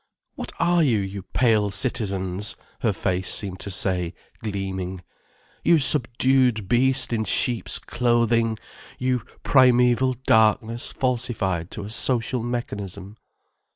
[0.33, 5.03] "What are you, you pale citizens?" her face seemed to say, gleaming.
[5.63, 8.57] "You subdued beast in sheep's clothing,
[8.97, 13.17] you primeval darkness falsified to a social mechanism."